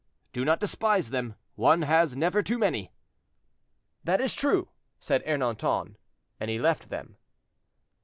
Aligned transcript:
"Do 0.33 0.43
not 0.43 0.59
despise 0.59 1.11
them; 1.11 1.35
one 1.53 1.83
has 1.83 2.15
never 2.15 2.41
too 2.41 2.57
many." 2.57 2.91
"That 4.03 4.19
is 4.19 4.33
true," 4.33 4.69
said 4.99 5.23
Ernanton; 5.25 5.93
and 6.39 6.49
he 6.49 6.57
left 6.57 6.89
them. 6.89 7.17